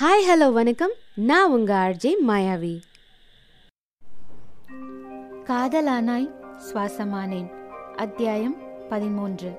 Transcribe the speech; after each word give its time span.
Hi 0.00 0.28
hello 0.28 0.52
வணக்கம். 0.52 0.90
நான் 1.14 1.50
உங்க 1.50 1.74
ஆர்ஜே 1.74 2.12
மாயாவி. 2.28 2.80
காதலானாய் 5.44 6.30
சுவாசமானேன். 6.72 7.50
அத்தியாயம் 7.96 8.56
பதிமூன்று. 8.88 9.50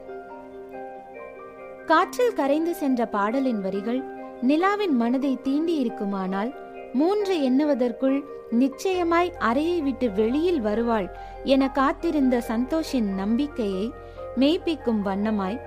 காற்றில் 1.85 2.33
கரைந்து 2.33 2.75
சென்ற 2.75 3.05
பாடலின் 3.05 3.61
வரிகள் 3.61 4.03
நிலாவின் 4.41 4.91
மனதை 4.91 5.37
தீண்டி 5.43 5.79
இருக்குமானால் 5.79 6.53
மூன்று 6.93 7.49
எண்ணுவதற்குள் 7.49 8.21
நிச்சயமாய் 8.49 9.33
அறையை 9.39 9.81
விட்டு 9.81 10.11
வெளியில் 10.11 10.61
வருவாள் 10.61 11.17
என 11.43 11.71
காத்திருந்த 11.71 12.43
சந்தோஷின் 12.47 13.13
நம்பிக்கையை 13.13 13.91
மெய்ப்பிக்கும் 14.39 15.01
வண்ணமாய் 15.05 15.61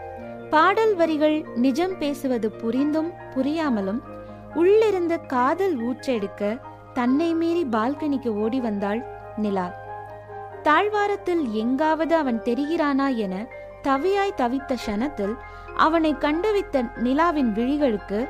பாடல் 0.50 0.94
வரிகள் 0.94 1.44
நிஜம் 1.54 1.98
பேசுவது 1.98 2.50
புரிந்தும் 2.50 3.12
புரியாமலும் 3.34 4.13
உள்ளிருந்த 4.54 5.18
காதல் 5.18 5.76
ஊற்றெடுக்க 5.78 6.60
தன்னை 6.92 7.34
மீறி 7.34 7.64
பால்கனிக்கு 7.64 8.28
ஓடி 8.28 8.60
வந்தாள் 8.60 9.00
நிலா. 9.36 9.66
தாழ்வாரத்தில் 10.62 11.52
எங்காவது 11.52 12.14
அவன் 12.16 12.40
தெரிகிறானா 12.40 13.16
என 13.16 13.34
தவியாய் 13.82 14.36
தவித்த 14.36 14.76
க்ஷணத்தில் 14.86 15.34
அவனை 15.76 16.18
கண்டுவித்த 16.18 16.82
நிலாவின் 16.82 17.52
விழிகளுக்கு 17.52 18.28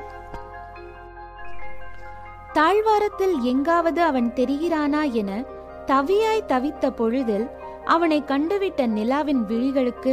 தாழ்வாரத்தில் 2.52 3.40
எங்காவது 3.42 4.02
அவன் 4.02 4.32
தெரிகிறானா 4.36 5.12
என 5.12 5.30
தவியாய் 5.86 6.48
தவித்த 6.48 6.90
பொழுதில் 6.90 7.46
அவனை 7.84 8.22
கண்டுவிட்ட 8.22 8.86
நிலாவின் 8.86 9.42
விழிகளுக்கு 9.44 10.12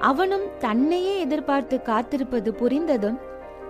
அவனும் 0.00 0.46
தன்னையே 0.58 1.18
எதிர்பார்த்து 1.18 1.82
காத்திருப்பது 1.82 2.50
புரிந்ததும் 2.52 3.18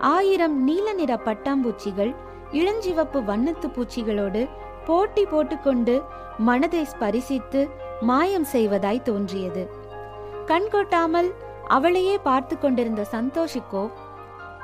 ஆயிரம் 0.00 0.64
நீல 0.64 0.92
நிற 0.92 1.16
பட்டாம்பூச்சிகள் 1.16 2.14
இளஞ்சிவப்பு 2.52 3.24
வண்ணத்து 3.24 3.68
பூச்சிகளோடு 3.68 4.48
போட்டி 4.86 5.24
போட்டுக்கொண்டு 5.24 6.02
மனதை 6.38 6.84
ஸ்பரிசித்து 6.84 7.68
மாயம் 8.00 8.46
செய்வதாய் 8.52 9.02
தோன்றியது. 9.02 9.70
கண் 10.46 10.68
கொட்டாமல் 10.70 11.34
அவளையே 11.68 12.18
பார்த்து 12.18 12.58
கொண்டிருந்த 12.58 13.06
சந்தோஷிக்கோ 13.12 13.90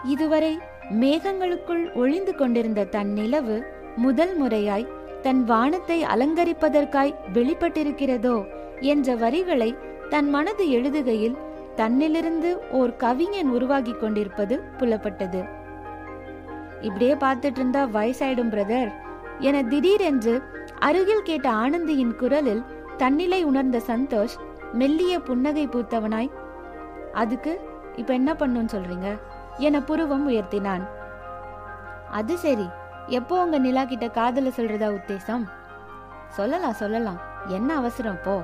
இதுவரை 0.05 0.59
மேகங்களுக்குள் 0.91 1.93
ஒளிந்து 1.95 2.35
கொண்டிருந்த 2.35 2.85
தன் 2.85 3.13
நிலவு 3.13 3.65
முதல் 3.97 4.43
முறையாய் 4.43 4.89
தன் 5.23 5.45
வானத்தை 5.45 6.05
அலங்கரிப்பதற்காய் 6.05 7.15
வெளிப்பட்டிருக்கிறதோ 7.33 8.45
என்ற 8.81 9.17
வரிகளை 9.17 9.75
தன் 10.09 10.31
மனது 10.31 10.71
எழுதுகையில் 10.71 11.37
தன்னிலிருந்து 11.77 12.59
ஓர் 12.71 12.97
கவிஞன் 12.97 13.51
உருவாகி 13.51 13.93
கொண்டிருப்பது 13.93 14.63
புலப்பட்டது. 14.79 15.49
இப்படியே 16.81 17.15
பார்த்துட்டு 17.15 17.61
இருந்தா 17.61 17.85
வயசாயிடும் 17.85 18.51
பிரதர். 18.51 18.93
என 19.39 19.63
திடீரென்று 19.63 20.43
அருகில் 20.79 21.23
கேட்ட 21.23 21.51
ஆனந்தியின் 21.51 22.17
குரலில் 22.17 22.65
தன்னிலை 22.97 23.45
உணர்ந்த 23.45 23.81
சந்தோஷ் 23.87 24.37
மெல்லிய 24.73 25.21
புன்னகை 25.21 25.69
பூத்தவனாய் 25.69 26.31
அதுக்கு 27.13 27.61
இப்ப 27.97 28.13
என்ன 28.15 28.33
பண்ணுன்னு 28.33 28.69
சொல்றீங்க? 28.73 29.19
என 29.57 29.83
புருவம் 29.83 30.29
உயர்த்தினான். 30.29 30.85
அது 32.11 32.39
சரி. 32.39 32.69
எப்போ 33.07 33.45
உங்க 33.45 33.59
நிலா 33.59 33.85
கிட்ட 33.85 34.09
காதல 34.09 34.49
சொல்றதா 34.49 34.89
உத்தேசம்? 34.89 35.45
சொல்லலாம் 36.29 36.73
சொல்லலாம். 36.73 37.21
என்ன 37.47 37.77
அவசரம்? 37.77 38.19
போ. 38.25 38.43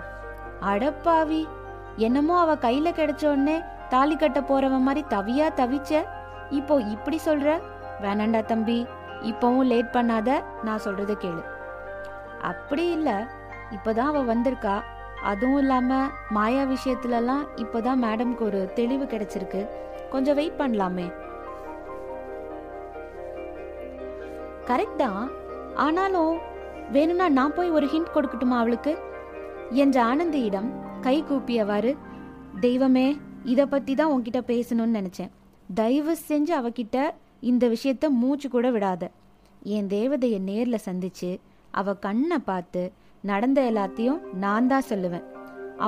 அடப்பாவி! 0.61 1.49
என்னமோ 1.97 2.39
அவ 2.39 2.55
கையில 2.55 2.93
கிடைச்ச 2.93 3.27
உடனே 3.27 3.61
தாலி 3.89 4.17
கட்ட 4.17 4.41
போறவன் 4.41 4.81
மாதிரி 4.81 5.07
தவியா 5.09 5.49
தவிச்ச. 5.57 6.05
இப்போ 6.51 6.81
இப்படி 6.81 7.21
சொல்ற? 7.25 7.61
வேணாண்டா 8.03 8.45
தம்பி 8.45 8.87
இப்பவும் 9.23 9.65
லேட் 9.65 9.89
பண்ணாத 9.93 10.43
நான் 10.63 10.81
சொல்றத 10.85 11.15
கேளு. 11.21 11.45
அப்படி 12.41 12.91
இல்ல. 12.91 13.27
இப்பதான் 13.71 13.99
அவ 13.99 14.35
வந்திருக்கா. 14.35 14.83
அதுவும் 15.23 15.59
இல்லாம 15.59 16.09
மாயா 16.29 16.63
விஷயத்துலலாம் 16.63 17.47
இப்பதான் 17.57 18.03
மேடம்க்கு 18.03 18.41
ஒரு 18.41 18.73
தெளிவு 18.75 19.05
கிடைச்சிருக்கு. 19.05 19.69
கொஞ்சம் 20.11 20.35
வெயிட் 20.35 20.59
பண்ணலாமே. 20.59 21.13
கரெக்ட் 24.67 24.97
தான். 24.97 25.31
ஆனாலும் 25.75 26.39
வேணும்னா 26.93 27.29
நான் 27.29 27.55
போய் 27.55 27.71
ஒரு 27.71 27.87
ஹிண்ட் 27.87 28.17
கொடுக்கட்டுமா 28.17 28.59
அவளுக்கு? 28.59 28.99
என்ற 29.71 30.05
ஆனந்தியிடம் 30.05 30.80
கை 31.05 31.17
கூப்பியவாறு 31.29 31.91
தெய்வமே 32.65 33.09
இதை 33.53 33.65
பற்றி 33.67 33.93
தான் 33.95 34.13
உன்கிட்ட 34.15 34.41
பேசணும்னு 34.51 34.99
நினச்சேன். 34.99 35.31
தயவு 35.69 36.15
செஞ்சு 36.29 36.53
அவகிட்ட 36.61 36.97
இந்த 37.51 37.65
விஷயத்த 37.75 38.09
மூச்சு 38.21 38.49
கூட 38.49 38.67
விடாத. 38.71 39.03
என் 39.77 39.89
தேவதையை 39.95 40.41
நேரில் 40.49 40.85
சந்திச்சு 40.87 41.31
அவ 41.81 41.95
கண்ணை 42.07 42.39
பார்த்து 42.51 42.83
நடந்த 43.31 43.61
எல்லாத்தையும் 43.71 44.21
நான் 44.45 44.69
தான் 44.73 44.89
சொல்லுவேன். 44.91 45.27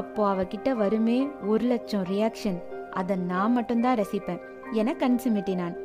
அப்போ 0.01 0.23
அவகிட்ட 0.33 0.71
வருமே 0.83 1.19
ஒரு 1.51 1.67
லட்சம் 1.73 2.07
ரியாக்ஷன் 2.13 2.59
அதை 3.01 3.17
நான் 3.33 3.55
மட்டும்தான் 3.57 3.99
ரசிப்பேன். 4.03 4.43
என 4.81 4.95
கண்சுமிட்டினான் 5.03 5.77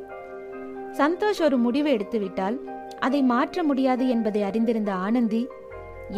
சந்தோஷ் 1.00 1.44
ஒரு 1.48 1.58
முடிவு 1.66 1.90
எடுத்து 1.96 2.20
விட்டால் 2.20 2.58
அதை 3.06 3.22
மாற்ற 3.34 3.64
முடியாது 3.64 4.04
என்பதை 4.16 4.42
அறிந்திருந்த 4.50 4.92
ஆனந்தி 5.06 5.42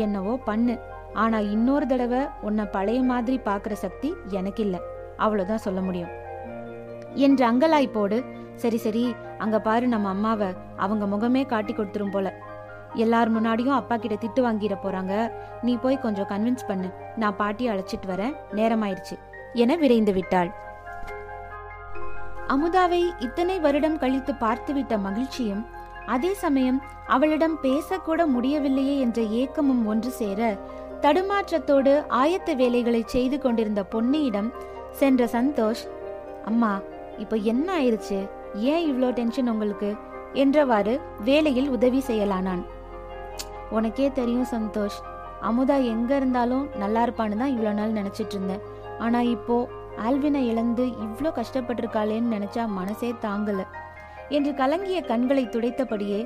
என்னவோ 0.05 0.33
பண்ணு. 0.49 0.75
ஆனா 1.13 1.39
இன்னொரு 1.39 1.85
தடவை 1.85 2.19
உன்னை 2.41 2.65
பழைய 2.65 3.01
மாதிரி 3.01 3.41
பாக்குற 3.45 3.71
சக்தி 3.71 4.15
எனக்கு 4.27 4.63
இல்ல 4.63 4.79
அவ்வளவுதான் 5.17 5.57
சொல்ல 5.57 5.81
முடியும். 5.81 6.09
என்ற 7.13 7.51
அங்கலாய்ப்போடு 7.51 8.25
சரி 8.55 8.77
சரி. 8.77 9.15
அங்க 9.37 9.59
பாரு 9.59 9.87
நம்ம 9.87 10.09
அம்மாவை. 10.09 10.53
அவங்க 10.77 11.05
முகமே 11.05 11.45
காட்டி 11.45 11.73
கொடுத்துரும் 11.73 12.11
போல. 12.11 12.33
எல்லார் 12.93 13.41
முன்னாடியும் 13.41 13.73
அப்பா 13.73 13.97
கிட்ட 13.97 14.27
திட்டு 14.27 14.45
வாங்கிட 14.45 14.77
போறாங்க. 14.83 15.31
நீ 15.61 15.77
போய் 15.77 15.99
கொஞ்சம் 15.99 16.27
கன்வின்ஸ் 16.27 16.67
பண்ணு. 16.67 16.91
நான் 17.15 17.35
பாட்டியை 17.35 17.75
அழைச்சிட்டு 17.75 18.09
வரேன். 18.09 18.35
நேரமாயிருச்சு. 18.51 19.19
என 19.53 19.75
விரைந்து 19.75 20.13
விட்டாள். 20.13 20.67
அமுதாவை 22.47 23.09
இத்தனை 23.19 23.59
வருடம் 23.59 23.97
கழித்து 23.97 24.33
பார்த்துவிட்ட 24.33 24.99
மகிழ்ச்சியும் 24.99 25.65
அதே 26.05 26.33
சமயம் 26.33 26.83
அவளிடம் 27.07 27.57
பேசக்கூட 27.63 28.25
முடியவில்லையே 28.25 28.99
என்ற 28.99 29.21
ஏக்கமும் 29.21 29.85
ஒன்று 29.85 30.09
சேர 30.09 30.57
தடுமாற்றத்தோடு 31.03 31.91
ஆயத்த 32.21 32.55
வேலைகளை 32.55 33.01
செய்து 33.05 33.37
கொண்டிருந்த 33.39 33.81
பொன்னியிடம் 33.93 34.49
சென்ற 34.91 35.25
சந்தோஷ் 35.25 35.83
அம்மா 36.45 36.71
இப்போ 37.17 37.35
என்ன 37.51 37.67
ஆயிருச்சு? 37.79 38.19
ஏன் 38.71 38.83
இவ்வளோ 38.89 39.09
டென்ஷன் 39.13 39.49
உங்களுக்கு? 39.53 39.89
என்றவாறு 40.33 40.93
வேலையில் 41.19 41.69
உதவி 41.69 42.01
செய்யலானான். 42.07 42.63
உனக்கே 43.69 44.07
தெரியும் 44.19 44.51
சந்தோஷ் 44.55 44.99
அமுதா 45.49 45.77
எங்க 45.93 46.11
இருந்தாலும் 46.15 46.65
நல்லா 46.77 47.01
இருப்பான்னு 47.05 47.39
தான் 47.41 47.53
இவ்வளோ 47.55 47.73
நாள் 47.73 47.97
நினைச்சிட்டு 47.99 48.35
இருந்தேன். 48.35 48.63
ஆனா 48.97 49.19
இப்போ 49.35 49.57
ஆல்வினை 50.07 50.41
இழந்து 50.51 50.83
இவ்வளோ 51.05 51.29
கஷ்டப்பட்டிருக்காளேன்னு 51.39 52.33
நினைச்சா 52.35 52.65
மனசே 52.79 53.11
தாங்கல 53.25 53.61
என்று 54.37 54.51
கலங்கிய 54.53 54.99
கண்களை 55.01 55.43
துடைத்தபடியே 55.45 56.21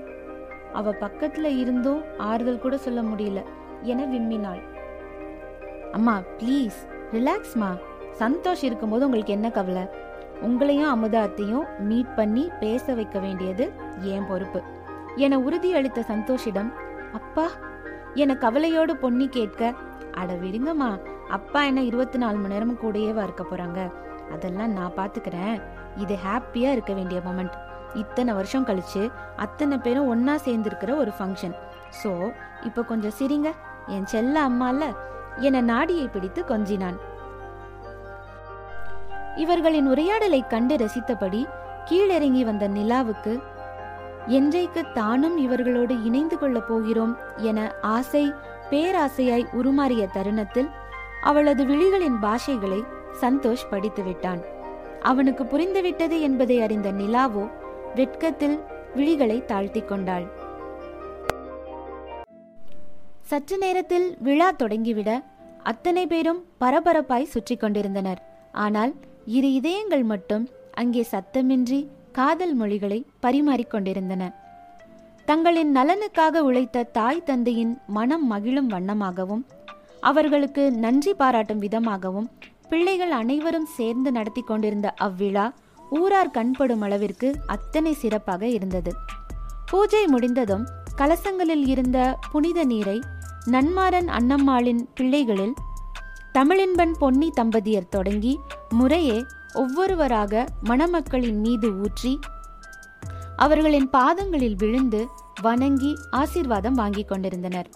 அவ 0.80 0.94
பக்கத்துல 1.02 1.48
இருந்தும் 1.64 2.02
ஆறுதல் 2.30 2.64
கூட 2.64 2.78
சொல்ல 2.78 3.02
முடியல. 3.02 3.42
என 3.92 4.06
விம்மினாள். 4.14 4.62
அம்மா 5.98 6.16
ப்ளீஸ் 6.40 6.80
ரிலாக்ஸ்மா 7.16 7.70
சந்தோஷ் 8.22 8.64
இருக்கும்போது 8.68 9.06
உங்களுக்கு 9.08 9.36
என்ன 9.38 9.48
கவலை? 9.58 9.84
உங்களையும் 10.48 10.92
அமுதாத்தையும் 10.94 11.66
மீட் 11.90 12.16
பண்ணி 12.20 12.44
பேச 12.64 12.94
வைக்க 13.00 13.18
வேண்டியது 13.26 13.66
என் 14.14 14.28
பொறுப்பு 14.30 14.60
என 15.26 15.38
உறுதியளித்த 15.48 16.04
சந்தோஷிடம் 16.12 16.70
அப்பா 17.20 17.48
என 18.24 18.36
கவலையோடு 18.44 18.94
பொன்னி 19.04 19.28
கேட்க 19.38 19.74
அட 20.22 20.32
விடுங்கம்மா 20.44 20.90
அப்பா 21.38 21.60
என்ன 21.70 21.82
இருபத்தி 21.90 22.18
நாலு 22.24 22.38
மணி 22.42 22.54
நேரமும் 22.54 22.82
கூடயேவா 22.82 23.22
இருக்க 23.28 23.44
போறாங்க. 23.44 23.80
அதெல்லாம் 24.34 24.74
நான் 24.78 24.98
பாத்துக்கிறேன். 24.98 25.56
இது 26.04 26.16
ஹாப்பியா 26.26 26.70
இருக்க 26.76 26.94
வேண்டிய 27.00 27.20
மொமெண்ட் 27.28 27.56
இத்தனை 28.02 28.32
வருஷம் 28.40 28.68
கழிச்சு 28.70 29.02
அத்தனை 29.46 29.78
பேரும் 29.86 30.10
ஒன்னா 30.14 30.36
சேர்ந்திருக்கிற 30.46 30.92
ஒரு 31.04 31.12
ஃபங்க்ஷன் 31.18 31.56
ஸோ 32.02 32.12
இப்போ 32.68 32.82
கொஞ்சம் 32.92 33.16
சிரிங்க. 33.20 33.50
என் 33.88 34.06
செல்ல 34.06 34.48
அம்மால 34.48 34.96
என 35.38 35.62
நாடியை 35.62 36.08
பிடித்து 36.08 36.44
கொஞ்சினான். 36.48 36.98
இவர்களின் 39.36 39.88
உரையாடலை 39.88 40.48
கண்டு 40.48 40.76
ரசித்தபடி 40.76 41.46
கீழிறங்கி 41.92 42.44
வந்த 42.46 42.68
நிலாவுக்கு 42.68 43.42
என்றைக்கு 44.28 44.92
தானும் 44.94 45.38
இவர்களோடு 45.38 46.04
இணைந்து 46.04 46.38
கொள்ளப் 46.38 46.68
போகிறோம் 46.68 47.18
என 47.38 47.76
ஆசை 47.82 48.34
பேராசையாய் 48.70 49.46
உருமாறிய 49.54 50.12
தருணத்தில் 50.12 50.70
அவளது 51.22 51.66
விழிகளின் 51.66 52.18
பாஷைகளை 52.22 52.84
சந்தோஷ் 53.22 53.70
படித்து 53.70 54.04
விட்டான் 54.04 54.42
அவனுக்கு 55.02 55.44
புரிந்துவிட்டது 55.44 56.20
என்பதை 56.20 56.62
அறிந்த 56.62 56.92
நிலாவோ 56.92 57.52
வெட்கத்தில் 57.96 58.64
விழிகளை 58.96 59.46
தாழ்த்தி 59.46 59.82
கொண்டாள். 59.82 60.43
சற்று 63.34 63.58
நேரத்தில் 63.58 64.06
விழா 64.20 64.48
தொடங்கிவிட 64.52 65.12
அத்தனை 65.64 66.02
பேரும் 66.08 66.42
பரபரப்பாய் 66.62 67.30
சுற்றி 67.32 67.56
கொண்டிருந்தனர். 67.56 68.20
ஆனால் 68.52 68.92
இரு 69.38 69.50
இதயங்கள் 69.54 70.04
மட்டும் 70.04 70.44
அங்கே 70.72 71.04
சத்தமின்றி 71.12 71.80
காதல் 72.12 72.54
மொழிகளை 72.54 73.00
பரிமாறிக்கொண்டிருந்தன 73.22 74.24
தங்களின் 75.26 75.72
நலனுக்காக 75.76 76.44
உழைத்த 76.50 76.84
தாய் 76.84 77.24
தந்தையின் 77.24 77.74
மனம் 77.88 78.28
மகிழும் 78.28 78.70
வண்ணமாகவும் 78.70 79.44
அவர்களுக்கு 80.02 80.66
நன்றி 80.72 81.14
பாராட்டும் 81.14 81.60
விதமாகவும் 81.60 82.30
பிள்ளைகள் 82.70 83.16
அனைவரும் 83.22 83.68
சேர்ந்து 83.78 84.12
நடத்தி 84.12 84.42
கொண்டிருந்த 84.42 84.94
அவ்விழா 85.08 85.48
ஊரார் 85.92 86.32
கண்படும் 86.32 86.82
அளவிற்கு 86.82 87.32
அத்தனை 87.46 87.94
சிறப்பாக 87.94 88.44
இருந்தது. 88.48 88.94
பூஜை 89.72 90.06
முடிந்ததும் 90.08 90.66
கலசங்களில் 90.96 91.68
இருந்த 91.68 92.00
புனித 92.32 92.64
நீரை 92.66 92.98
நன்மாரன் 93.46 94.08
அன்னம்மாளின் 94.08 94.88
பிள்ளைகளில் 94.96 95.54
தமிழின்பன் 96.34 96.92
பொன்னி 97.00 97.32
தம்பதியர் 97.42 97.90
தொடங்கி 97.90 98.40
முறையே 98.70 99.26
ஒவ்வொருவராக 99.54 100.48
மணமக்களின் 100.64 101.40
மீது 101.40 101.82
ஊற்றி 101.82 102.20
அவர்களின் 103.36 103.90
பாதங்களில் 103.90 104.56
விழுந்து 104.56 105.08
வணங்கி 105.42 105.96
ஆசீர்வாதம் 106.12 106.74
வாங்கிக் 106.74 107.08
கொண்டிருந்தனர். 107.08 107.70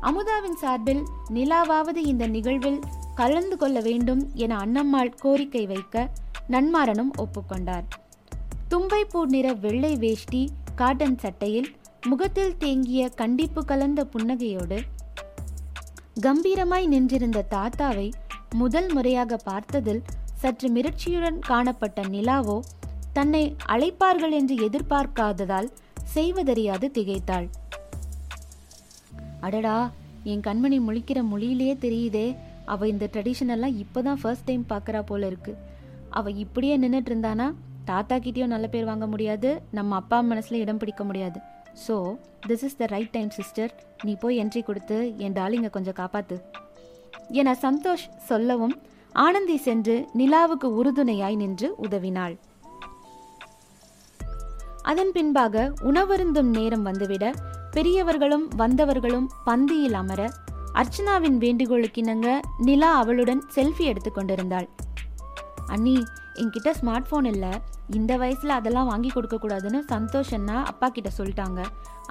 அமுதாவின் 0.00 0.56
சார்பில் 0.60 1.02
நிலாவாவது 1.30 1.96
இந்த 1.96 2.26
நிகழ்வில் 2.26 2.80
கலந்து 3.14 3.56
கொள்ள 3.56 3.80
வேண்டும் 3.80 4.30
என 4.34 4.56
அன்னம்மாள் 4.56 5.12
கோரிக்கை 5.18 5.66
வைக்க 5.66 6.10
நன்மாரனும் 6.48 7.10
ஒப்புக்கொண்டார். 7.16 7.84
தும்பைப்பூ 8.70 9.24
நிற 9.24 9.52
வெள்ளை 9.52 9.96
வேஷ்டி 9.96 10.50
காட்டன் 10.74 11.18
சட்டையில் 11.18 11.74
முகத்தில் 12.06 12.56
தேங்கிய 12.56 13.08
கண்டிப்பு 13.08 13.64
கலந்த 13.64 14.08
புன்னகையோடு 14.12 14.78
கம்பீரமாய் 16.20 16.86
நின்றிருந்த 16.86 17.44
தாத்தாவை 17.50 18.12
முதல் 18.54 18.92
முறையாக 18.92 19.38
பார்த்ததில் 19.44 20.02
சற்று 20.32 20.68
மிரட்சியுடன் 20.68 21.38
காணப்பட்ட 21.38 22.02
நிலாவோ 22.02 22.60
தன்னை 23.12 23.56
அழைப்பார்கள் 23.68 24.30
என்று 24.30 24.68
எதிர்பார்க்காததால் 24.68 25.68
செய்வதறியாது 26.04 26.90
திகைத்தாள். 26.94 27.48
அடடா 29.40 29.90
என் 30.24 30.40
கண்மணி 30.40 30.78
முழிக்கிற 30.80 31.22
மொழியிலேயே 31.22 31.74
தெரியுதே. 31.74 32.36
அவ 32.64 32.88
இந்த 32.88 33.08
ட்ரெடிஷனெல்லாம் 33.12 33.84
இப்போதான் 33.84 34.20
ஃபர்ஸ்ட் 34.20 34.44
டைம் 34.44 34.66
பார்க்கறா 34.68 35.02
போல 35.02 35.26
இருக்கு. 35.26 35.56
அவ 36.10 36.30
இப்படியே 36.30 36.78
நின்றுட்டு 36.78 37.12
இருந்தானா? 37.12 37.54
தாத்தா 37.84 38.16
கிட்டேயும் 38.16 38.54
நல்ல 38.56 38.66
பேர் 38.66 38.84
வாங்க 38.84 39.06
முடியாது. 39.06 39.62
நம்ம 39.70 39.94
அப்பா 39.94 40.22
மனசுல 40.22 40.52
இடம் 40.52 40.78
பிடிக்க 40.78 41.04
முடியாது. 41.04 41.40
So 41.86 41.96
this 42.48 42.64
is 42.68 42.78
the 42.80 42.86
right 42.86 43.14
time 43.16 43.30
sister 43.38 43.72
நீ 44.04 44.12
போய் 44.22 44.38
என்ட்ரி 44.42 44.62
கொடுத்து 44.64 44.98
என் 45.16 45.36
டாலிங்கை 45.38 45.70
கொஞ்சம் 45.70 45.98
காப்பாத்து. 46.00 46.36
என 47.40 47.56
சந்தோஷ் 47.62 48.06
சொல்லவும் 48.28 48.76
ஆனந்தி 49.24 49.56
சென்று 49.56 49.94
நிலாவுக்கு 50.18 50.68
உறுதுணையாய் 50.80 51.36
நின்று 51.36 51.68
உதவினாள். 51.86 52.36
அதன் 54.82 55.12
பின்பாக 55.16 55.64
உணவருந்தும் 55.88 56.50
நேரம் 56.58 56.86
வந்துவிட 56.86 57.24
பெரியவர்களும் 57.74 58.46
வந்தவர்களும் 58.62 59.26
பந்தியில் 59.48 59.98
அமர 60.02 60.20
அர்ச்சனாவின் 60.80 61.38
வேண்டுகோளுக்கிணங்க 61.44 62.28
நிலா 62.58 62.90
அவளுடன் 62.94 63.42
செல்ஃபி 63.54 63.84
எடுத்து 63.84 64.12
கொண்டிருந்தாள். 64.12 64.68
அண்ணி 65.66 65.96
என்கிட்ட 66.34 66.70
ஸ்மார்ட் 66.80 67.08
ஃபோன் 67.10 67.28
இல்லை. 67.34 67.52
இந்த 67.98 68.12
வயசில் 68.22 68.56
அதெல்லாம் 68.56 68.88
வாங்கி 68.90 69.10
கொடுக்கக்கூடாதுன்னு 69.14 69.80
சந்தோஷ் 69.92 70.32
அண்ணா 70.36 70.56
அப்பா 70.70 70.88
கிட்ட 70.88 71.10
சொல்லிட்டாங்க. 71.18 71.60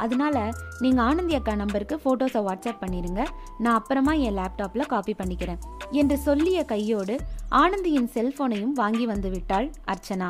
அதனால 0.03 0.35
நீங்கள் 0.83 1.05
ஆனந்தி 1.05 1.35
அக்கா 1.37 1.53
நம்பருக்கு 1.55 1.95
ஃபோட்டோஸை 2.03 2.41
வாட்ஸ்அப் 2.47 2.81
பண்ணிடுங்க 2.83 3.21
நான் 3.63 3.77
அப்புறமா 3.79 4.13
என் 4.27 4.37
லேப்டாப்பில் 4.39 4.89
காப்பி 4.93 5.15
பண்ணிக்கிறேன். 5.21 5.59
என்று 5.91 6.17
சொல்லிய 6.27 6.63
கையோடு 6.63 7.15
ஆனந்தியின் 7.61 8.09
செல்போனையும் 8.15 8.73
வாங்கி 8.81 9.05
வந்து 9.05 9.29
விட்டாள் 9.29 9.69
அர்ச்சனா. 9.93 10.29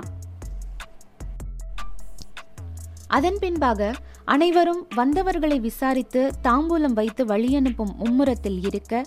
அதன் 3.17 3.39
பின்பாக 3.43 3.91
அனைவரும் 4.33 4.81
வந்தவர்களை 4.95 5.59
விசாரித்து 5.59 6.21
தாம்பூலம் 6.47 6.97
வைத்து 6.99 7.25
வழியனுப்பும் 7.25 7.95
மும்முரத்தில் 8.01 8.59
இருக்க 8.69 9.03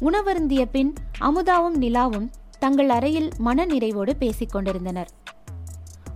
உணவருந்திய 0.00 0.62
பின் 0.76 0.92
அமுதாவும் 1.28 1.76
நிலாவும் 1.84 2.30
தங்கள் 2.58 2.88
அறையில் 2.88 3.28
மன 3.38 3.66
நிறைவோடு 3.66 4.12
பேசிக் 4.22 4.52
கொண்டிருந்தனர் 4.54 5.10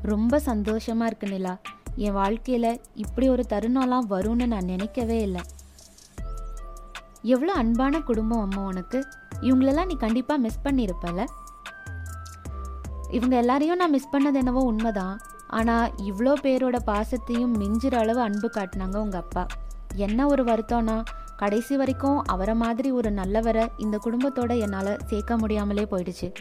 ரொம்ப 0.02 0.40
சந்தோஷமா 0.46 1.04
இருக்கு 1.04 1.28
நிலா. 1.28 1.58
என் 1.96 2.16
வாழ்க்கையில 2.16 2.80
இப்படி 2.94 3.28
ஒரு 3.28 3.44
தருணம்லாம் 3.48 4.10
வரும்னு 4.10 4.46
நான் 4.46 4.64
நினைக்கவே 4.64 5.20
இல்லை. 5.20 5.40
எவ்வளோ 7.22 7.52
அன்பான 7.52 8.00
குடும்பம் 8.00 8.40
அம்மா 8.40 8.66
உனக்கு. 8.66 9.06
இவங்களெல்லாம் 9.40 9.86
நீ 9.86 9.96
கண்டிப்பா 9.96 10.36
மிஸ் 10.36 10.60
பண்ணியிருப்பல 10.64 11.24
இவங்க 13.10 13.36
எல்லாரையும் 13.36 13.76
நான் 13.76 13.90
மிஸ் 13.90 14.08
பண்ணது 14.12 14.34
என்னவோ 14.34 14.60
உண்மைதான். 14.60 15.20
ஆனா 15.46 15.88
இவ்வளோ 15.88 16.32
பேரோட 16.42 16.76
பாசத்தையும் 16.86 17.54
மிஞ்சிற 17.60 17.94
அளவு 17.94 18.20
அன்பு 18.20 18.50
காட்டினாங்க 18.54 18.96
உங்க 18.96 19.18
அப்பா. 19.18 19.46
என்ன 19.94 20.26
ஒரு 20.26 20.44
வருத்தம்னா 20.44 21.04
கடைசி 21.36 21.76
வரைக்கும் 21.76 22.24
அவரை 22.24 22.54
மாதிரி 22.54 22.90
ஒரு 22.90 23.10
நல்லவரை 23.10 23.68
இந்த 23.76 23.98
குடும்பத்தோட 24.04 24.58
என்னால் 24.58 24.98
சேர்க்க 25.06 25.36
முடியாமலே 25.36 25.82
போயிடுச்சு. 25.82 26.34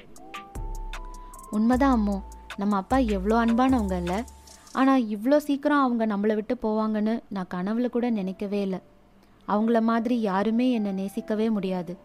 உண்மைதான் 1.51 1.99
அம்மோ. 1.99 2.21
நம்ம 2.57 2.75
அப்பா 2.75 2.97
எவ்வளோ 2.97 3.45
அன்பானவங்க 3.45 3.97
இல்லை 3.97 4.23
ஆனால் 4.71 5.03
இவ்வளோ 5.03 5.37
சீக்கிரம் 5.37 5.81
அவங்க 5.81 6.07
நம்மளை 6.07 6.35
விட்டு 6.35 6.57
போவாங்கன்னு 6.63 7.19
நான் 7.29 7.47
கனவுல 7.53 7.89
கூட 7.89 8.09
நினைக்கவே 8.09 8.61
இல்லை. 8.61 8.79
அவங்கள 9.47 9.81
மாதிரி 9.81 10.21
யாருமே 10.21 10.71
என்னை 10.71 10.91
நேசிக்கவே 10.93 11.49
முடியாது. 11.49 11.97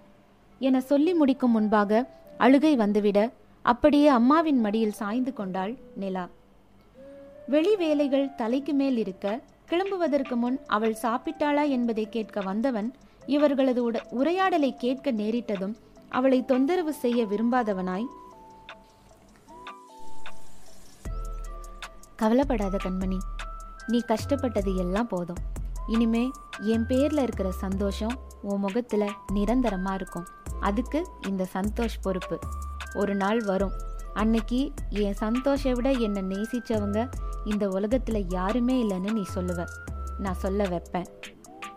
என 0.59 0.81
சொல்லி 0.81 1.15
முடிக்கும் 1.15 1.51
முன்பாக 1.51 2.09
அழுகை 2.39 2.77
வந்துவிட 2.77 3.33
அப்படியே 3.63 4.07
அம்மாவின் 4.09 4.61
மடியில் 4.61 4.93
சாய்ந்து 4.93 5.33
கொண்டாள் 5.33 5.77
நிலா. 5.97 6.29
வெளி 7.49 7.77
வேலைகள் 7.77 8.35
தலைக்கு 8.35 8.73
மேல் 8.73 8.97
இருக்க 8.97 9.41
கிளம்புவதற்கு 9.71 10.35
முன் 10.35 10.61
அவள் 10.67 10.97
சாப்பிட்டாளா 11.03 11.69
என்பதை 11.69 12.09
கேட்க 12.09 12.41
வந்தவன் 12.41 12.93
இவர்களது 13.27 13.91
உட- 13.91 14.03
உரையாடலை 14.11 14.77
கேட்க 14.77 15.13
நேரிட்டதும் 15.13 15.75
அவளை 16.09 16.45
தொந்தரவு 16.45 16.93
செய்ய 16.93 17.25
விரும்பாதவனாய் 17.25 18.07
கவலைப்படாத 22.23 22.77
கண்மணி. 22.85 23.19
நீ 23.87 24.01
கஷ்டப்பட்டது 24.01 24.77
எல்லாம் 24.77 25.07
போதும். 25.07 25.37
இனிமே 25.87 26.31
என் 26.61 26.87
பேரில் 26.87 27.23
இருக்கிற 27.23 27.53
சந்தோஷம் 27.53 28.19
உன் 28.43 28.59
முகத்தில் 28.59 29.11
நிரந்தரமாக 29.33 29.95
இருக்கும். 29.95 30.27
அதுக்கு 30.61 31.09
இந்த 31.29 31.47
சந்தோஷ் 31.55 31.99
பொறுப்பு. 32.03 32.39
ஒரு 32.95 33.15
நாள் 33.15 33.41
வரும். 33.41 33.73
அன்னைக்கு 34.15 34.73
என் 34.91 35.15
சந்தோஷை 35.15 35.73
விட 35.73 35.91
என்னை 35.91 36.23
நேசித்தவங்க 36.23 37.11
இந்த 37.45 37.69
உலகத்தில் 37.69 38.29
யாருமே 38.29 38.83
இல்லைன்னு 38.83 39.13
நீ 39.13 39.23
சொல்லுவ. 39.35 39.65
நான் 40.19 40.39
சொல்ல 40.39 40.69
வைப்பேன். 40.69 41.07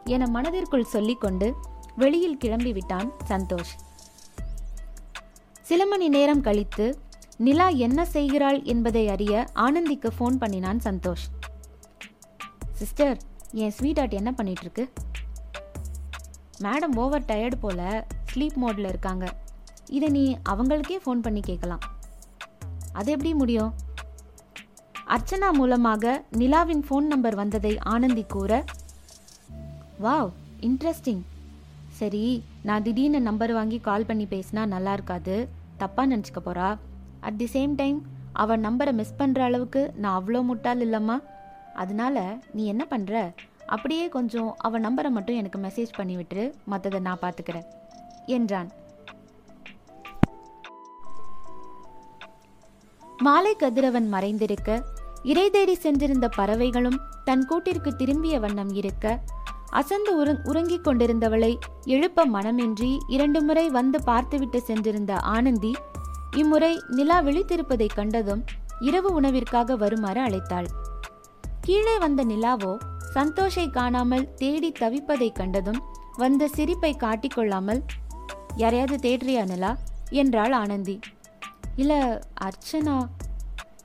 என 0.06 0.28
மனதிற்குள் 0.28 0.84
சொல்லிக்கொண்டு 0.84 1.56
வெளியில் 1.96 2.38
கிளம்பி 2.38 2.74
விட்டான் 2.74 3.12
சந்தோஷ். 3.28 3.74
சில 5.62 5.86
மணி 5.86 6.10
நேரம் 6.10 6.42
கழித்து 6.42 7.00
நிலா 7.38 7.68
என்ன 7.68 8.06
செய்கிறாள் 8.06 8.64
என்பதை 8.64 9.10
அறிய 9.10 9.46
ஆனந்திக்கு 9.54 10.10
ஃபோன் 10.20 10.36
பண்ணினான் 10.38 10.80
சந்தோஷ். 10.84 11.26
சிஸ்டர் 12.72 13.18
என் 13.52 13.72
ஸ்வீட் 13.72 14.00
ஆர்ட் 14.00 14.14
என்ன 14.14 14.32
பண்ணிட்டு 14.32 14.62
இருக்கு 14.62 14.94
மேடம் 16.62 16.96
ஓவர் 16.96 17.22
டயர்டு 17.22 17.56
போல 17.60 18.08
ஸ்லீப் 18.34 18.58
மோட்ல 18.62 18.88
இருக்காங்க. 18.88 19.34
இதை 19.90 20.10
நீ 20.10 20.38
அவங்களுக்கே 20.50 20.98
ஃபோன் 21.06 21.22
பண்ணி 21.22 21.40
கேட்கலாம். 21.40 21.80
அது 22.94 23.12
எப்படி 23.12 23.34
முடியும்? 23.34 23.74
அர்ச்சனா 25.08 25.52
மூலமாக 25.52 26.24
நிலாவின் 26.32 26.84
ஃபோன் 26.90 27.06
நம்பர் 27.14 27.36
வந்ததை 27.36 27.78
ஆனந்தி 27.78 28.26
கூற 28.28 28.64
வாவ் 30.04 30.32
இன்ட்ரெஸ்டிங் 30.62 31.22
சரி 31.88 32.44
நான் 32.64 32.84
திடீர்னு 32.84 33.22
நம்பர் 33.22 33.54
வாங்கி 33.54 33.80
கால் 33.80 34.06
பண்ணி 34.06 34.26
பேசினா 34.26 34.66
நல்லா 34.66 34.94
இருக்காது. 34.94 35.50
தப்பா 35.78 36.06
நினச்சிக்க 36.06 36.40
போறா? 36.46 36.78
அட் 37.28 37.40
தி 37.42 37.48
சேம் 37.54 37.74
டைம் 37.82 37.98
அவன் 38.44 38.64
நம்பரை 38.66 38.94
மிஸ் 39.00 39.18
பண்ற 39.18 39.44
அளவுக்கு 39.44 39.82
நான் 39.96 40.18
அவ்வளோ 40.20 40.40
முட்டாள் 40.50 40.82
இல்லம்மா. 40.86 41.18
அதனால 41.74 42.18
நீ 42.54 42.64
என்ன 42.74 42.84
பண்ற? 42.86 43.14
அப்படியே 43.74 44.06
கொஞ்சம் 44.16 44.50
அவ 44.58 44.80
நம்பரை 44.80 45.10
மட்டும் 45.18 45.40
எனக்கு 45.42 45.60
மெசேஜ் 45.60 45.98
பண்ணி 45.98 46.16
விட்டுரு 46.18 46.46
மற்றதை 46.72 47.00
நான் 47.08 47.22
பார்த்துக்கிறேன் 47.22 47.68
என்றான். 48.38 48.70
மாலை 53.26 53.54
கதிரவன் 53.56 54.08
மறைந்திருக்க 54.14 54.70
இறை 55.32 55.46
தேடி 55.50 55.76
சென்றிருந்த 55.76 56.28
பறவைகளும் 56.38 57.00
தன் 57.28 57.46
கூட்டிற்கு 57.46 57.92
திரும்பிய 57.96 58.36
வண்ணம் 58.44 58.74
இருக்க 58.82 59.06
அசந்து 59.80 60.12
உறங் 60.22 60.42
உறங்கிக் 60.44 60.86
கொண்டிருந்தவளை 60.88 61.52
எழுப்ப 61.96 62.26
மனமின்றி 62.26 62.92
இரண்டு 63.16 63.40
முறை 63.42 63.66
வந்து 63.70 64.00
பார்த்துவிட்டு 64.10 64.60
சென்றிருந்த 64.62 65.14
ஆனந்தி 65.36 65.72
இம்முறை 66.36 66.82
நிலா 66.88 67.22
விழித்திருப்பதை 67.22 67.88
கண்டதும் 67.94 68.44
இரவு 68.80 69.22
உணவிற்காக 69.22 69.76
வருமாறு 69.76 70.22
அழைத்தாள். 70.22 70.68
கீழே 71.62 71.98
வந்த 71.98 72.26
நிலாவோ 72.26 72.72
சந்தோஷை 73.14 73.70
காணாமல் 73.70 74.34
தேடி 74.34 74.72
தவிப்பதைக் 74.80 75.36
கண்டதும் 75.36 75.80
வந்த 76.18 76.48
சிரிப்பை 76.48 76.92
காட்டிக்கொள்ளாமல் 76.96 77.82
யாரையாவது 78.56 78.98
தேடுறியா 79.10 79.46
நிலா? 79.46 79.78
என்றாள் 80.10 80.52
ஆனந்தி. 80.52 81.00
இல்ல 81.76 81.94
அர்ச்சனா. 82.42 82.98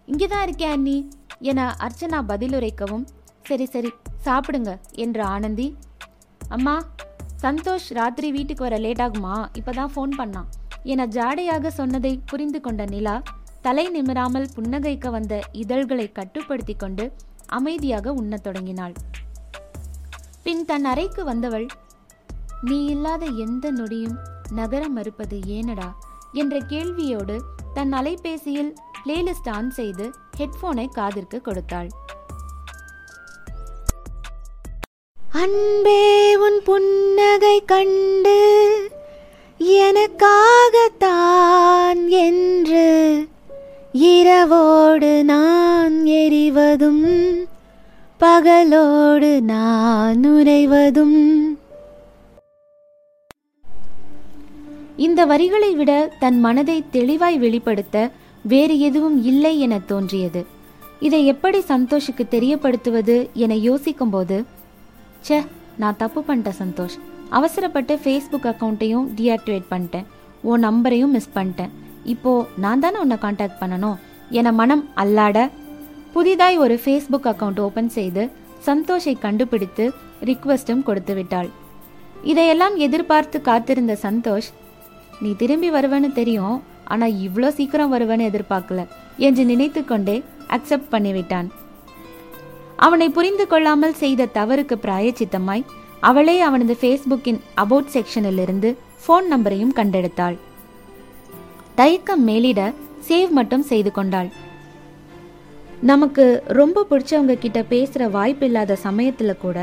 இங்கேதான் 0.07 0.49
இருக்கே 0.49 0.69
அண்ணி? 0.71 1.09
என 1.38 1.76
அர்ச்சனா 1.78 2.19
பதிலுரைக்கவும் 2.28 3.07
சரி 3.42 3.66
சரி 3.66 3.90
சாப்பிடுங்க 4.25 4.71
என்று 4.95 5.23
ஆனந்தி 5.25 5.76
அம்மா 6.49 6.75
சந்தோஷ் 7.42 7.88
ராத்திரி 7.88 8.30
வீட்டுக்கு 8.33 8.62
வர 8.62 8.76
லேட் 8.76 8.99
ஆகுமா 8.99 9.35
இப்பதான் 9.59 9.92
ஃபோன் 9.95 10.12
பண்ணான். 10.19 10.49
என 10.85 11.07
ஜாடையாக 11.07 11.67
சொன்னதை 11.67 12.21
புரிந்து 12.27 12.61
கொண்ட 12.61 12.85
நிலா 12.85 13.23
தலை 13.63 13.89
நிமிராமல் 13.89 14.49
புன்னகைக்க 14.57 15.11
வந்த 15.11 15.41
இதழ்களை 15.53 16.13
கட்டுப்படுத்தி 16.13 16.75
கொண்டு 16.75 17.13
அமைதியாக 17.47 18.13
உண்ணத் 18.13 18.43
தொடங்கினாள். 18.43 18.93
பின் 20.43 20.65
தன் 20.65 20.85
அறைக்கு 20.85 21.25
வந்தவள் 21.25 21.67
நீ 22.63 22.85
இல்லாத 22.85 23.27
எந்த 23.27 23.73
நொடியும் 23.73 24.17
நகர 24.51 24.89
மறுப்பது 24.89 25.39
ஏனடா? 25.39 25.95
என்ற 26.33 26.59
கேள்வியோடு 26.59 27.41
தன் 27.75 27.93
அலைபேசியில் 27.93 28.75
பிளேலிஸ்ட் 29.07 29.51
ஆன் 29.51 29.71
செய்து 29.71 30.11
ஹெட்போனை 30.37 30.87
காதிற்கு 30.89 31.41
கொடுத்தாள். 31.41 31.89
அன்பே 35.33 36.37
உன் 36.37 36.63
புன்னகை 36.65 37.65
கண்டு 37.65 38.39
எனக்காகத்தான் 39.61 42.09
என்று 42.09 43.29
இரவோடு 43.93 45.25
நான் 45.25 46.07
எரிவதும் 46.07 47.47
பகலோடு 48.21 49.40
நான் 49.40 50.25
உறைவதும். 50.25 51.57
இந்த 54.97 55.25
வரிகளை 55.25 55.75
விட 55.75 56.12
தன் 56.19 56.40
மனதை 56.40 56.85
தெளிவாய் 56.90 57.38
வெளிப்படுத்த 57.38 58.11
வேறு 58.43 58.79
எதுவும் 58.79 59.23
இல்லை 59.23 59.61
என 59.61 59.79
தோன்றியது. 59.79 60.47
இதை 61.00 61.26
எப்படி 61.26 61.59
சந்தோஷுக்கு 61.59 62.17
தெரியப்படுத்துவது 62.17 63.29
என 63.33 63.55
யோசிக்கும்போது 63.55 64.45
ச்சே 65.29 65.47
நான் 65.76 65.97
தப்பு 65.97 66.21
பண்ணிட்டேன் 66.21 66.59
சந்தோஷ். 66.59 67.10
அவசரப்பட்டு 67.39 67.95
ஃபேஸ்புக் 68.03 68.49
அக்கௌண்ட்டையும் 68.53 69.07
டீஆக்டிவேட் 69.19 69.71
பண்ணிட்டேன். 69.73 70.07
உன் 70.51 70.65
நம்பரையும் 70.67 71.15
மிஸ் 71.17 71.35
பண்ணிட்டேன். 71.37 71.73
இப்போ 72.15 72.33
நான் 72.65 72.83
தானே 72.85 72.99
உன்னை 73.05 73.19
காண்டாக்ட் 73.25 73.61
பண்ணணும்? 73.63 73.99
என 74.39 74.53
மனம் 74.61 74.85
அல்லாட 75.03 75.39
புதிதாய் 76.15 76.57
ஒரு 76.65 76.77
ஃபேஸ்புக் 76.85 77.29
அக்கவுண்ட் 77.33 77.61
ஓபன் 77.67 77.91
செய்து 77.99 78.23
சந்தோஷை 78.69 79.15
கண்டுபிடித்து 79.25 79.85
ரிக்வெஸ்டும் 80.29 80.83
கொடுத்து 80.89 81.15
விட்டாள். 81.19 81.51
இதையெல்லாம் 82.31 82.75
எதிர்பார்த்து 82.87 83.39
காத்திருந்த 83.49 83.95
சந்தோஷ் 84.07 84.51
நீ 85.23 85.31
திரும்பி 85.43 85.69
வருவேன்னு 85.77 86.11
தெரியும் 86.19 86.57
ஆனா 86.93 87.07
இவ்வளோ 87.27 87.49
சீக்கிரம் 87.59 87.93
வருவேன்னு 87.95 88.29
எதிர்பார்க்கல 88.31 88.83
என்று 89.27 89.43
நினைத்து 89.51 89.81
கொண்டே 89.85 90.17
அக்செப்ட் 90.57 90.93
பண்ணிவிட்டான். 90.95 91.49
அவனை 92.87 93.09
புரிந்து 93.17 93.45
கொள்ளாமல் 93.47 93.99
செய்த 94.03 94.29
தவறுக்கு 94.39 94.77
பிராயச்சித்தமாய் 94.85 95.65
அவளே 96.09 96.37
அவனது 96.40 96.75
ஃபேஸ்புக்கின் 96.80 97.40
அபவுட் 97.54 97.90
செக்ஷனில் 97.92 98.40
இருந்து 98.45 98.69
ஃபோன் 99.02 99.26
நம்பரையும் 99.26 99.75
கண்டெடுத்தாள். 99.75 100.37
தயக்கம் 101.75 102.25
மேலிட 102.25 102.61
சேவ் 103.09 103.30
மட்டும் 103.38 103.62
செய்து 103.62 103.90
கொண்டாள். 103.92 104.30
நமக்கு 105.90 106.25
ரொம்ப 106.47 106.87
பிடிச்சவங்க 106.90 107.35
கிட்ட 107.38 107.62
பேசுகிற 107.62 108.09
வாய்ப்பு 108.09 108.47
இல்லாத 108.47 108.76
சமயத்தில் 108.87 109.42
கூட 109.45 109.59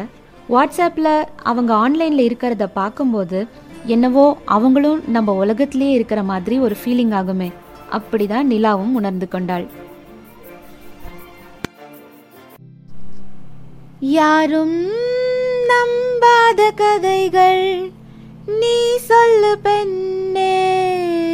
வாட்ஸ்அப்பில் 0.50 1.12
அவங்க 1.50 1.72
ஆன்லைனில் 1.74 2.25
இருக்கிறத 2.27 2.65
பார்க்கும்போது 2.74 3.39
என்னவோ 3.96 4.25
அவங்களும் 4.46 5.01
நம்ம 5.15 5.36
உலகத்திலேயே 5.44 5.91
இருக்கிற 5.91 6.22
மாதிரி 6.24 6.56
ஒரு 6.60 6.77
ஃபீலிங் 6.82 7.13
ஆகுமே. 7.20 7.50
அப்படிதான் 7.98 8.50
நிலாவும் 8.53 8.96
உணர்ந்து 9.00 9.27
கொண்டாள். 9.27 9.67
யாரும் 14.00 14.79
நம்பாத 15.72 16.70
கதைகள். 16.76 17.92
நீ 18.60 18.76
சொல்லு 18.98 19.58
பெண்ணே 19.58 20.56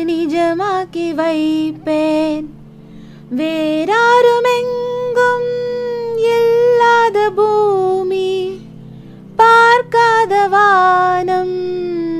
நிஜமாக்கி 0.03 1.07
வைப்பேன். 1.13 2.45
வேறாரும் 3.35 4.47
எங்கும் 4.57 5.49
இல்லாத 6.33 7.31
பூமி 7.35 8.59
பார்க்காத 9.35 10.47
வானம் 10.47 11.55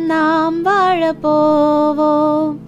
நாம் 0.05 0.65
வாழப்போவோம் 0.65 1.81
போவோம். 1.95 2.59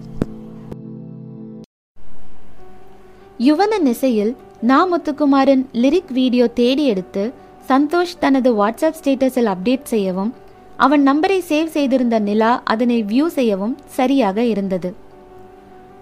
யுவனன் 3.38 3.86
இசையில் 3.86 4.36
நா 4.60 4.78
முத்துக்குமாரின் 4.86 5.64
லிரிக் 5.72 6.12
வீடியோ 6.12 6.46
தேடி 6.46 6.86
எடுத்து 6.86 7.24
சந்தோஷ் 7.68 8.18
தனது 8.20 8.50
வாட்ஸ்அப் 8.60 8.98
ஸ்டேட்டஸில் 9.00 9.50
அப்டேட் 9.52 9.90
செய்யவும் 9.92 10.32
அவன் 10.76 11.02
நம்பரை 11.08 11.38
சேவ் 11.48 11.66
செய்திருந்த 11.66 12.18
நிலா 12.18 12.60
அதனை 12.64 13.04
வியூ 13.04 13.26
செய்யவும் 13.26 13.76
சரியாக 13.86 14.44
இருந்தது. 14.44 14.94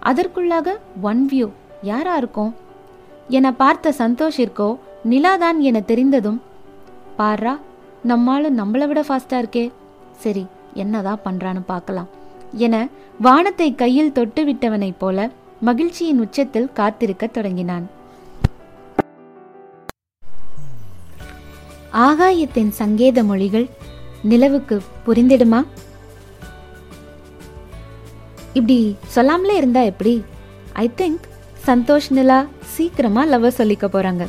அதற்குள்ளாக 0.03 0.77
ஒன் 1.03 1.29
வியூ 1.33 1.49
யாரா 1.83 2.17
இருக்கும்? 2.17 2.55
என 3.29 3.53
பார்த்த 3.53 3.95
சந்தோஷிற்கோ 3.99 4.69
நிலாதான் 5.11 5.59
என 5.59 5.81
தெரிந்ததும் 5.81 6.43
பாரா 7.19 7.55
நம்மாலும் 8.09 8.59
நம்மளை 8.61 8.87
விட 8.87 9.01
ஃபாஸ்டா 9.01 9.39
இருக்கே. 9.43 9.65
சரி 10.17 10.47
என்னதான் 10.75 11.25
பண்றான்னு 11.25 11.63
பார்க்கலாம் 11.67 12.09
என 12.67 12.89
வானத்தை 13.21 13.75
கையில் 13.75 14.13
தொட்டு 14.13 14.43
விட்டவனைப் 14.45 14.99
போல 14.99 15.29
மகிழ்ச்சியின் 15.61 16.21
உச்சத்தில் 16.21 16.73
காத்திருக்கத் 16.77 17.35
தொடங்கினான். 17.37 17.85
ஆகாயத்தின் 21.95 22.69
சங்கேத 22.69 23.25
மொழிகள் 23.25 23.69
நிலவுக்கு 24.23 24.83
புரிந்திடுமா? 25.07 25.67
இப்படி 28.53 28.97
சொல்லாமலே 29.05 29.57
இருந்தா 29.57 29.81
எப்படி? 29.81 30.25
ஐ 30.73 30.91
திங்க் 30.97 31.25
சந்தோஷ் 31.67 32.11
நிலா 32.11 32.47
சீக்கிரமா 32.65 33.25
லவ் 33.25 33.45
சொல்லிக்க 33.45 33.87
போறாங்க. 33.97 34.27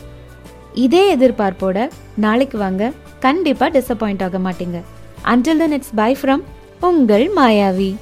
இதே 0.73 1.15
எதிர்பார்ப்போட 1.15 1.89
நாளைக்கு 2.15 2.57
வாங்க. 2.57 2.91
கண்டிப்பா 3.19 3.69
டிசப்பாயிண்ட் 3.69 4.23
ஆக 4.23 4.37
மாட்டீங்க. 4.37 4.81
Until 5.21 5.57
then 5.57 5.71
it's 5.71 5.93
bye 5.95 6.17
from 6.21 6.43
உங்கள் 6.81 7.31
மாயாவி. 7.35 7.95